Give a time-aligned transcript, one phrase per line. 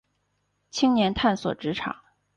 [0.71, 1.95] 青年探索职场